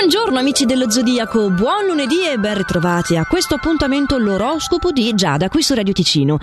[0.00, 5.50] Buongiorno amici dello Zodiaco, buon lunedì e ben ritrovati a questo appuntamento l'oroscopo di Giada
[5.50, 6.38] qui su Radio Ticino.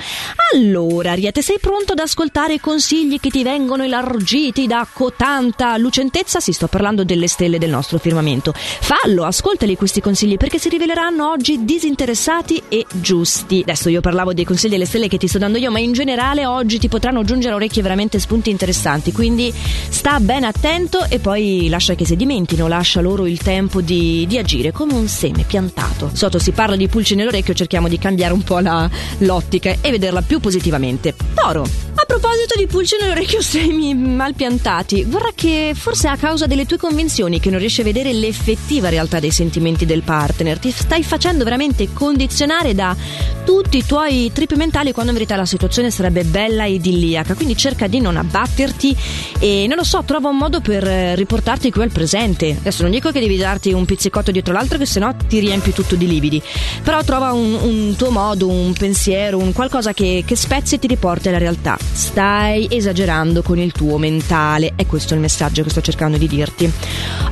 [0.54, 6.40] Allora, Ariete, sei pronto ad ascoltare i consigli che ti vengono elargiti da cotanta lucentezza?
[6.40, 8.54] Si sto parlando delle stelle del nostro firmamento.
[8.54, 13.62] Fallo, ascoltali questi consigli perché si riveleranno oggi disinteressati e giusti.
[13.64, 16.46] Adesso io parlavo dei consigli delle stelle che ti sto dando io, ma in generale
[16.46, 21.96] oggi ti potranno giungere orecchie veramente spunti interessanti, quindi sta ben attento e poi lascia
[21.96, 26.10] che si dimentino, lascia loro il tempo di, di, agire come un seme piantato.
[26.12, 30.22] Sotto si parla di pulci nell'orecchio, cerchiamo di cambiare un po' la, l'ottica e vederla
[30.22, 31.16] più positivamente.
[31.34, 31.66] Toro,
[32.08, 37.40] proposito di pulci nell'orecchio semi mal piantati, vorrà che forse a causa delle tue convinzioni
[37.40, 40.58] che non riesci a vedere l'effettiva realtà dei sentimenti del partner.
[40.58, 42.96] Ti stai facendo veramente condizionare da
[43.44, 47.36] tutti i tuoi trip mentali quando in verità la situazione sarebbe bella e idilliaca.
[47.36, 48.96] Quindi cerca di non abbatterti
[49.40, 52.56] e non lo so, trova un modo per riportarti qui al presente.
[52.58, 55.96] Adesso non dico che devi darti un pizzicotto dietro l'altro, che sennò ti riempi tutto
[55.96, 56.42] di lividi.
[56.84, 60.88] Però trova un, un tuo modo, un pensiero, un qualcosa che, che spezzi e ti
[60.88, 61.78] riporti alla realtà.
[61.98, 64.74] Stai esagerando con il tuo mentale.
[64.76, 66.72] E questo è il messaggio che sto cercando di dirti.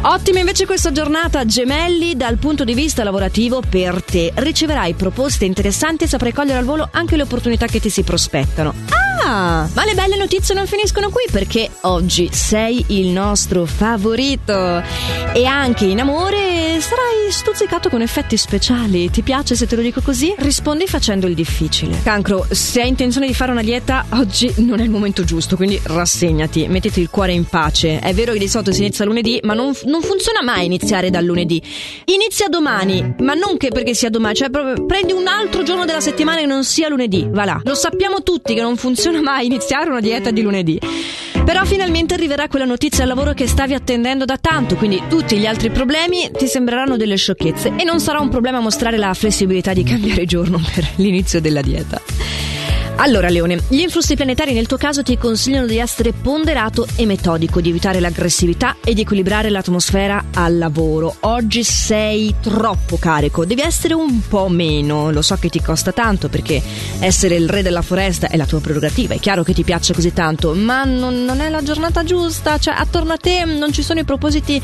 [0.01, 4.31] Ottima invece questa giornata, gemelli, dal punto di vista lavorativo per te.
[4.33, 8.73] Riceverai proposte interessanti e saprai cogliere al volo anche le opportunità che ti si prospettano.
[9.23, 14.81] Ah, ma le belle notizie non finiscono qui perché oggi sei il nostro favorito
[15.35, 19.09] e anche in amore sarai stuzzicato con effetti speciali.
[19.09, 20.33] Ti piace se te lo dico così?
[20.37, 21.99] Rispondi facendo il difficile.
[22.03, 25.77] Cancro, se hai intenzione di fare una dieta, oggi non è il momento giusto, quindi
[25.83, 27.99] rassegnati, mettiti il cuore in pace.
[27.99, 31.25] È vero che di solito si inizia lunedì, ma non, non funziona mai iniziare dal
[31.25, 31.61] lunedì.
[32.05, 35.99] Inizia domani, ma non che perché sia domani, cioè proprio prendi un altro giorno della
[35.99, 37.27] settimana che non sia lunedì.
[37.29, 37.59] Va là.
[37.61, 40.79] Lo sappiamo tutti che non funziona mai iniziare una dieta di lunedì.
[41.45, 45.45] Però finalmente arriverà quella notizia al lavoro che stavi attendendo da tanto, quindi tutti gli
[45.45, 49.83] altri problemi ti sembreranno delle sciocchezze e non sarà un problema mostrare la flessibilità di
[49.83, 52.01] cambiare giorno per l'inizio della dieta.
[52.97, 57.59] Allora, Leone, gli influssi planetari nel tuo caso ti consigliano di essere ponderato e metodico,
[57.59, 61.17] di evitare l'aggressività e di equilibrare l'atmosfera al lavoro.
[61.21, 65.11] Oggi sei troppo carico, devi essere un po' meno.
[65.11, 66.61] Lo so che ti costa tanto perché
[66.99, 70.13] essere il re della foresta è la tua prerogativa, è chiaro che ti piace così
[70.13, 73.99] tanto, ma non, non è la giornata giusta, cioè attorno a te non ci sono
[73.99, 74.59] i propositi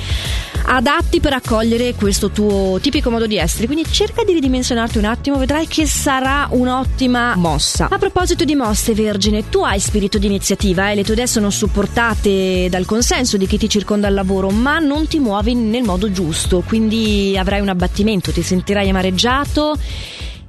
[0.63, 3.65] adatti per accogliere questo tuo tipico modo di essere.
[3.65, 7.87] Quindi cerca di ridimensionarti un attimo, vedrai che sarà un'ottima mossa.
[7.91, 10.95] A proposito di mosse, Vergine, tu hai spirito di iniziativa e eh?
[10.95, 15.07] le tue idee sono supportate dal consenso di chi ti circonda al lavoro, ma non
[15.07, 19.75] ti muovi nel modo giusto, quindi avrai un abbattimento, ti sentirai amareggiato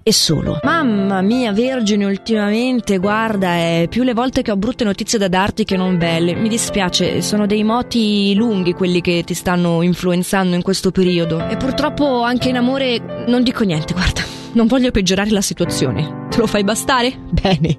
[0.03, 0.61] e solo.
[0.63, 5.65] Mamma mia, Vergine, ultimamente, guarda, è più le volte che ho brutte notizie da darti
[5.65, 6.35] che non belle.
[6.35, 11.49] Mi dispiace, sono dei moti lunghi quelli che ti stanno influenzando in questo periodo.
[11.49, 14.21] E purtroppo anche in amore non dico niente, guarda.
[14.53, 16.22] Non voglio peggiorare la situazione.
[16.33, 17.15] Te lo fai bastare?
[17.31, 17.79] Bene.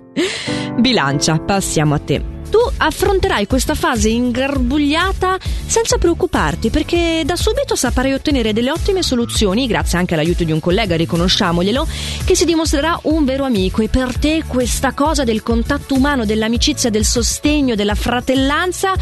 [0.78, 8.14] Bilancia, passiamo a te tu affronterai questa fase ingarbugliata senza preoccuparti perché da subito saprai
[8.14, 11.88] ottenere delle ottime soluzioni grazie anche all'aiuto di un collega, riconosciamoglielo,
[12.24, 16.92] che si dimostrerà un vero amico e per te questa cosa del contatto umano, dell'amicizia,
[16.92, 18.94] del sostegno, della fratellanza,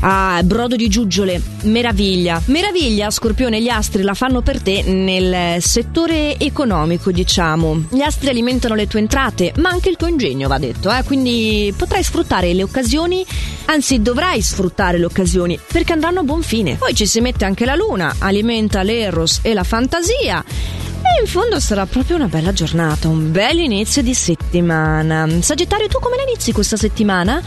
[0.00, 2.42] ah, brodo di giuggiole, meraviglia.
[2.44, 7.86] Meraviglia, Scorpione, gli astri la fanno per te nel settore economico, diciamo.
[7.88, 11.02] Gli astri alimentano le tue entrate, ma anche il tuo ingegno, va detto, eh?
[11.04, 13.24] quindi potrai sfruttare le occasioni occasioni,
[13.66, 16.76] anzi dovrai sfruttare le occasioni perché andranno a buon fine.
[16.76, 20.44] Poi ci si mette anche la luna, alimenta l'eros e la fantasia.
[20.44, 25.28] E in fondo sarà proprio una bella giornata, un bel inizio di settimana.
[25.40, 27.40] Sagittario, tu come la inizi questa settimana?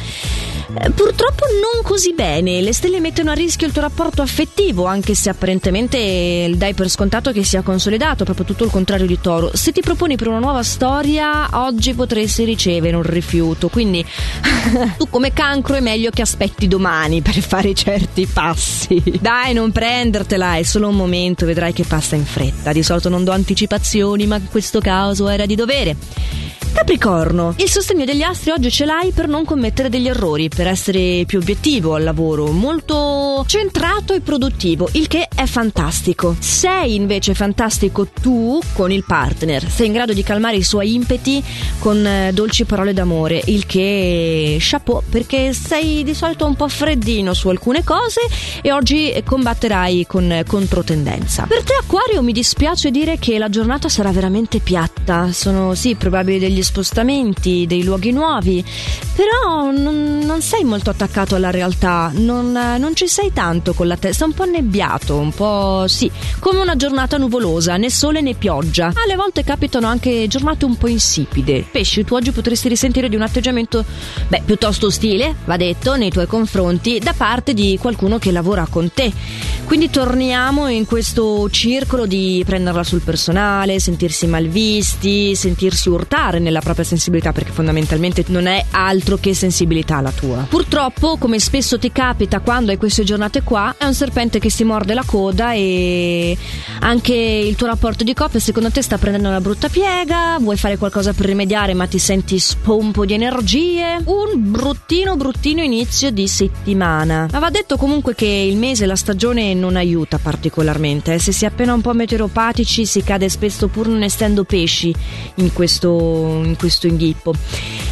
[0.73, 5.15] Eh, purtroppo non così bene, le stelle mettono a rischio il tuo rapporto affettivo, anche
[5.15, 9.51] se apparentemente dai per scontato che sia consolidato, proprio tutto il contrario di Toro.
[9.53, 14.05] Se ti proponi per una nuova storia, oggi potresti ricevere un rifiuto, quindi
[14.97, 19.01] tu come cancro è meglio che aspetti domani per fare certi passi.
[19.19, 22.71] Dai, non prendertela, è solo un momento, vedrai che passa in fretta.
[22.71, 25.95] Di solito non do anticipazioni, ma in questo caso era di dovere.
[26.81, 31.25] Capricorno, il sostegno degli astri oggi ce l'hai per non commettere degli errori, per essere
[31.27, 36.35] più obiettivo al lavoro, molto centrato e produttivo, il che è fantastico.
[36.39, 41.43] Sei invece fantastico tu con il partner, sei in grado di calmare i suoi impeti
[41.77, 47.35] con eh, dolci parole d'amore, il che chapeau perché sei di solito un po' freddino
[47.35, 48.21] su alcune cose
[48.59, 51.45] e oggi combatterai con controtendenza.
[51.45, 56.39] Per te Acquario mi dispiace dire che la giornata sarà veramente piatta, sono sì probabili
[56.39, 58.63] degli spostamenti, dei luoghi nuovi,
[59.13, 63.97] però non, non sei molto attaccato alla realtà, non, non, ci sei tanto con la
[63.97, 66.09] testa, un po' annebbiato, un po' sì,
[66.39, 68.93] come una giornata nuvolosa, né sole né pioggia.
[68.95, 71.65] Alle volte capitano anche giornate un po' insipide.
[71.69, 73.83] Pesci, tu oggi potresti risentire di un atteggiamento,
[74.29, 78.89] beh, piuttosto ostile, va detto, nei tuoi confronti, da parte di qualcuno che lavora con
[78.93, 79.11] te.
[79.71, 86.83] Quindi torniamo in questo circolo di prenderla sul personale, sentirsi malvisti, sentirsi urtare nella propria
[86.83, 90.45] sensibilità, perché fondamentalmente non è altro che sensibilità la tua.
[90.49, 94.65] Purtroppo, come spesso ti capita quando hai queste giornate qua, è un serpente che si
[94.65, 96.37] morde la coda e
[96.81, 100.75] anche il tuo rapporto di coppia secondo te sta prendendo una brutta piega, vuoi fare
[100.75, 107.29] qualcosa per rimediare ma ti senti spompo di energie, un bruttino bruttino inizio di settimana.
[107.31, 111.19] Ma va detto comunque che il mese, la stagione non aiuta particolarmente.
[111.19, 114.93] Se si è appena un po' meteoropatici si cade spesso pur non essendo pesci
[115.35, 117.33] in questo, in questo inghippo.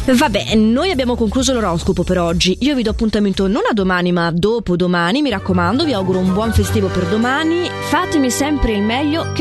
[0.04, 2.58] Vabbè, noi abbiamo concluso l'oroscopo per oggi.
[2.60, 5.22] Io vi do appuntamento non a domani, ma dopo domani.
[5.22, 7.70] Mi raccomando, vi auguro un buon festivo per domani.
[7.88, 9.38] Fatemi sempre il meglio che